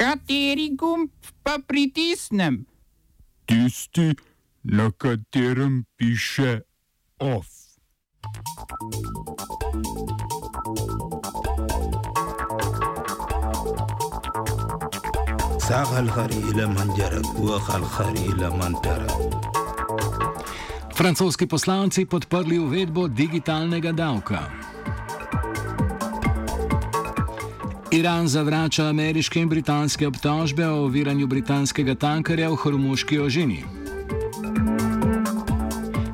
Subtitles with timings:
[0.00, 1.10] Kateri gumb
[1.42, 2.66] pa pritisnem?
[3.46, 4.14] Tisti,
[4.62, 6.60] na katerem piše
[7.18, 7.46] OF.
[15.58, 19.10] ساق الخري إلى من جرب وخ الخري إلى من ترك
[20.96, 24.40] Francoski poslanci podprli uvedbo digitalnega davka.
[27.93, 33.63] Iran zavrača ameriške in britanske obtožbe o oviranju britanskega tankarja v Hormuški ožini.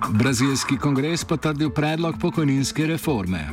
[0.10, 3.46] Brazilski kongres potrdil predlog pokojninske reforme.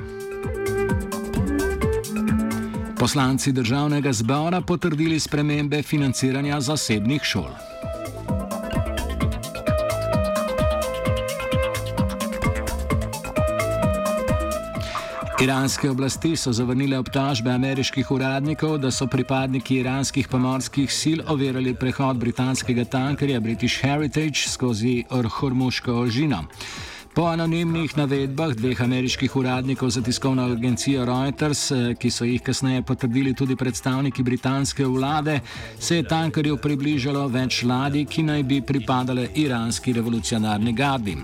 [2.99, 7.74] Poslanci državnega zbora potrdili spremembe financiranja zasebnih šol.
[15.45, 22.17] Iranske oblasti so zavrnile obtožbe ameriških uradnikov, da so pripadniki iranskih pomorskih sil overali prehod
[22.17, 26.45] britanskega tankerja British Heritage skozi Hormuško ožino.
[27.15, 32.83] Po anonimnih navedbah dveh ameriških uradnikov za tiskovno agencijo Reuters, eh, ki so jih kasneje
[32.83, 35.41] potrdili tudi predstavniki britanske vlade,
[35.79, 41.17] se je tankerju približalo več ladij, ki naj bi pripadale iranski revolucionarni gardi.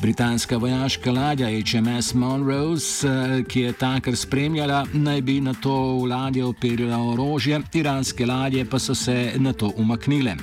[0.00, 6.08] Britanska vojaška ladja HMS Monrose, eh, ki je tanker spremljala, naj bi na to v
[6.08, 10.36] ladje operila orožje, iranske ladje pa so se na to umaknile.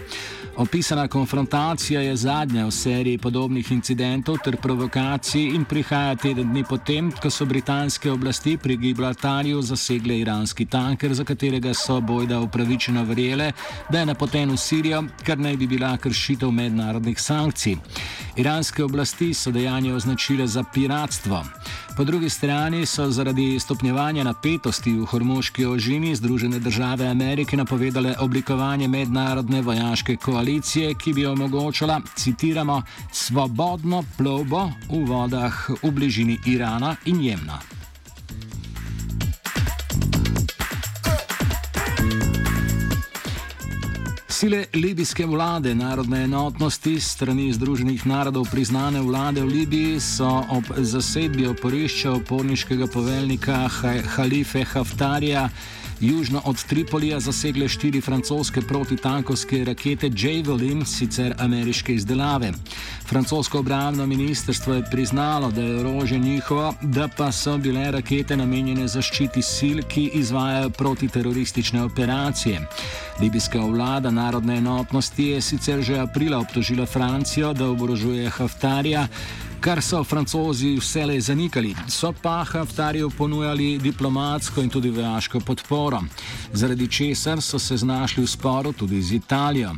[0.57, 7.11] Opisana konfrontacija je zadnja v seriji podobnih incidentov ter provokacij in prihaja teden dni potem,
[7.11, 13.51] ko so britanske oblasti pri Gibraltarju zasegle iranski tanker, za katerega so bojda upravičeno verjele,
[13.89, 17.75] da je napoten v Sirijo, kar naj bi bila kršitev mednarodnih sankcij.
[18.35, 21.43] Iranske oblasti so dejanje označile za piratstvo.
[21.97, 28.87] Po drugi strani so zaradi stopnjevanja napetosti v hormoški ožini Združene države Amerike napovedale oblikovanje
[28.87, 30.42] mednarodne vojaške koalicije,
[30.99, 37.59] ki bi omogočala, citiramo, svobodno plovbo v vodah v bližini Irana in Jemna.
[44.43, 51.47] Sile libijske vlade narodne enotnosti strani Združenih narodov priznane vlade v Libiji so ob zasedbi
[51.47, 53.69] oporišča oporniškega poveljnika
[54.15, 55.49] Halife Haftarja
[56.03, 62.51] južno od Tripolija zasegle štiri francoske protitankovske rakete Javelin, sicer ameriške izdelave.
[63.05, 68.87] Francosko obravno ministrstvo je priznalo, da je orožje njihovo, da pa so bile rakete namenjene
[68.87, 72.67] zaščiti sil, ki izvajajo protiteroristične operacije.
[73.21, 79.07] Libijska vlada narodne enotnosti je sicer že aprila obtožila Francijo, da oborožuje Haftarja
[79.63, 81.75] kar so francozi vselej zanikali.
[81.87, 86.01] So pa Haftarju ponujali diplomatsko in tudi vojaško podporo,
[86.53, 89.75] zaradi česar so se znašli v sporu tudi z Italijo.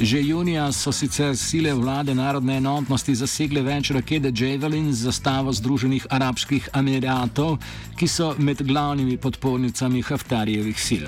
[0.00, 6.06] Že junija so sicer sile vlade narodne enotnosti zasegle več rakete Javelin z zastavo Združenih
[6.10, 7.58] arabskih emiratov,
[7.96, 11.06] ki so med glavnimi podpornicami Haftarjevih sil.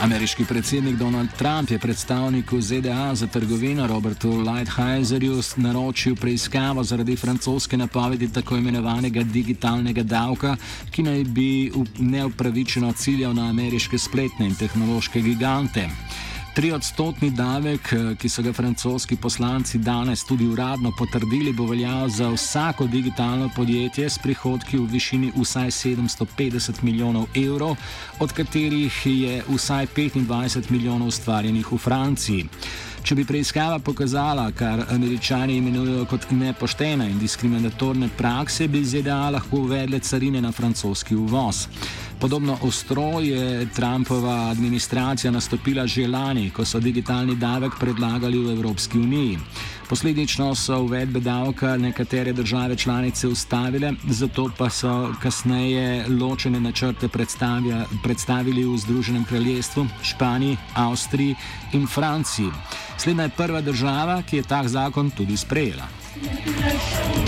[0.00, 7.76] Ameriški predsednik Donald Trump je predstavniku ZDA za trgovino Robertu Lighthizerju naročil preiskavo zaradi francoske
[7.76, 10.56] napovedi tako imenovanega digitalnega davka,
[10.90, 15.88] ki naj bi neupravičeno ciljal na ameriške spletne in tehnološke gigante.
[16.54, 22.08] Tri odstotni davek, eh, ki so ga francoski poslanci danes tudi uradno potrdili, bo veljal
[22.08, 27.76] za vsako digitalno podjetje s prihodki v višini vsaj 750 milijonov evrov,
[28.18, 32.48] od katerih je vsaj 25 milijonov ustvarjenih v Franciji.
[33.02, 39.62] Če bi preiskava pokazala, kar američani imenujejo kot nepoštene in diskriminatorne prakse, bi ZDA lahko
[39.64, 41.66] uvedle carine na francoski uvoz.
[42.20, 48.98] Podobno ostro je Trumpova administracija nastopila že lani, ko so digitalni davek predlagali v Evropski
[48.98, 49.38] uniji.
[49.88, 57.08] Posledično so uvedbe davka nekatere države članice ustavile, zato pa so kasneje ločene načrte
[58.02, 61.34] predstavili v Združenem kraljestvu, Španiji, Avstriji
[61.72, 62.50] in Franciji.
[62.98, 65.88] Slednja je prva država, ki je tak zakon tudi sprejela.
[66.20, 67.27] Thank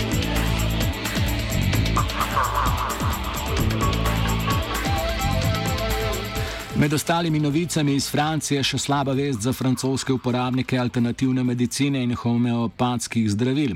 [6.81, 13.27] Med ostalimi novicami iz Francije še slaba vest za francoske uporabnike alternativne medicine in homeopatskih
[13.29, 13.75] zdravil.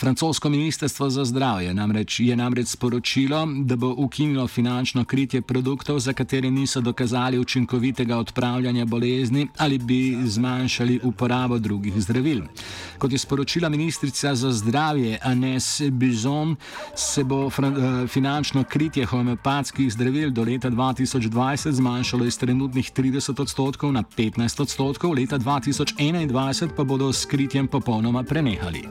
[0.00, 6.14] Francosko ministrstvo za zdravje namreč, je namreč sporočilo, da bo ukinilo finančno kritje produktov, za
[6.16, 12.40] katere niso dokazali učinkovitega odpravljanja bolezni ali bi zmanjšali uporabo drugih zdravil.
[12.98, 16.56] Kot je sporočila ministrica za zdravje Anes Bizon,
[16.96, 23.90] se bo eh, finančno kritje homeopatskih zdravil do leta 2020 zmanjšalo iz trenutnih 30 odstotkov
[23.90, 28.86] na 15 odstotkov, leta 2021 pa bodo s kritjem popolnoma prenehali.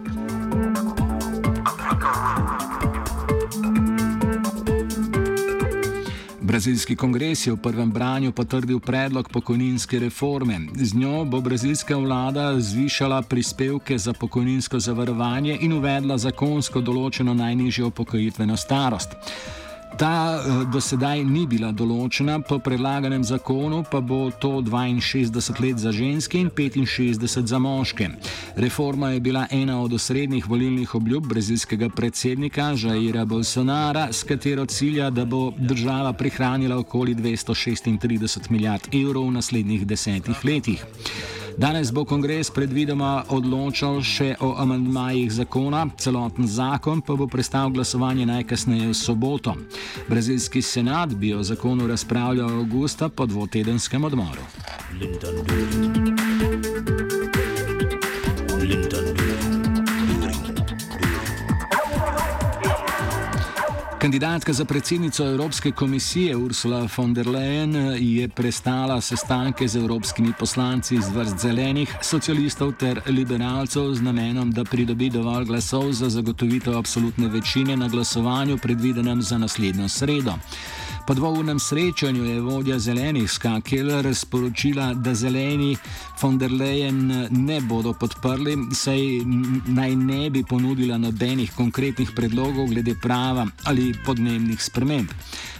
[6.41, 10.59] Brazilski kongres je v prvem branju potrdil predlog pokojninske reforme.
[10.75, 17.87] Z njo bo brazilska vlada zvišala prispevke za pokojninsko zavarovanje in uvedla zakonsko določeno najnižjo
[17.87, 19.15] upokojitveno starost.
[19.97, 25.79] Ta eh, do sedaj ni bila določena, po predlaganem zakonu pa bo to 62 let
[25.79, 28.09] za ženske in 65 za moške.
[28.55, 35.09] Reforma je bila ena od osrednjih volilnih obljub brazilskega predsednika Jaira Bolsonara, s katero cilja,
[35.09, 40.85] da bo država prihranila okoli 236 milijard evrov v naslednjih desetih letih.
[41.57, 48.27] Danes bo kongres predvidoma odločal še o amandmajih zakona, celoten zakon pa bo prestal glasovanje
[48.27, 49.55] najkasneje v soboto.
[50.09, 54.43] Brazilski senat bi o zakonu razpravljal avgusta po dvotedenskem odmoru.
[54.99, 56.04] Linton,
[64.15, 70.95] Kandidatka za predsednico Evropske komisije Ursula von der Leyen je prestala sestanke z evropskimi poslanci
[70.95, 77.27] iz vrst zelenih, socialistov ter liberalcev z namenom, da pridobi dovolj glasov za zagotovitev absolutne
[77.27, 80.33] večine na glasovanju predvidenem za naslednjo sredo.
[81.07, 85.77] Po dvournem srečanju je vodja zelenih Ska Keller sporočila, da zeleni
[86.21, 89.01] von der Leyen ne bodo podprli, saj
[89.67, 95.09] naj ne bi ponudila nobenih konkretnih predlogov glede prava ali podnebnih sprememb.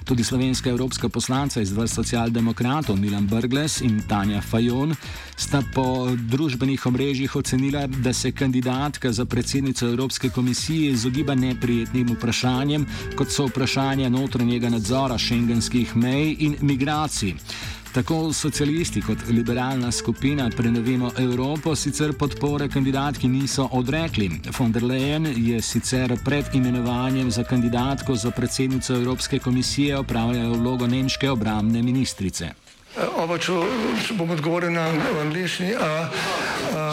[0.05, 4.93] Tudi slovenska evropska poslanca iz vrst socialdemokratov Milan Brgles in Tanja Fajon
[5.37, 12.85] sta po družbenih omrežjih ocenila, da se kandidatka za predsednico Evropske komisije izogiba neprijetnim vprašanjem,
[13.15, 17.33] kot so vprašanja notranjega nadzora šengenskih mej in migracij.
[17.95, 24.31] Tako socialisti kot liberalna skupina Prenovimo Evropo sicer podpore kandidatki niso odrekli.
[24.59, 30.87] Von der Leyen je sicer pred imenovanjem za kandidatko za predsednico Evropske komisije opravljala vlogo
[30.87, 32.49] nemške obramne ministrice.
[33.17, 33.53] Oba, če,
[34.07, 34.89] če bom odgovoril na
[35.21, 35.71] angliški.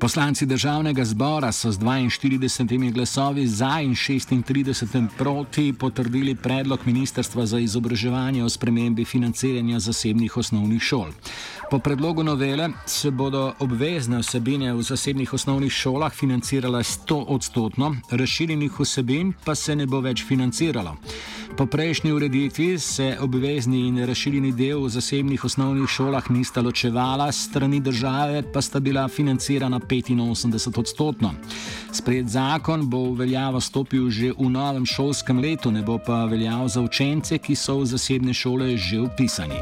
[0.00, 7.58] Poslanci državnega zbora so z 42 glasovi za in 36 proti potrdili predlog Ministrstva za
[7.58, 11.12] izobraževanje o spremembi financiranja zasebnih osnovnih šol.
[11.70, 18.80] Po predlogu novele se bodo obvezne vsebine v zasebnih osnovnih šolah financirale 100 odstotno, razširjenih
[18.80, 20.96] vsebin pa se ne bo več financiralo.
[21.56, 27.80] Po prejšnji ureditvi se obvezni in razširjeni del v zasebnih osnovnih šolah nista ločevala, strani
[27.80, 31.34] države pa sta bila financirana 85 odstotno.
[31.92, 36.68] Spred zakon bo v veljavo stopil že v novem šolskem letu, ne bo pa veljal
[36.68, 39.60] za učence, ki so v zasebne šole že upisani.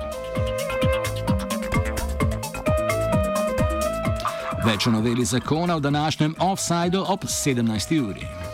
[4.68, 8.00] Več o noveli zakona v današnjem offsajdu ob 17.
[8.10, 8.47] uri.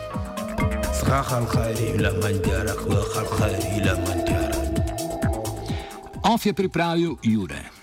[6.21, 7.74] Off je pripravil Jure.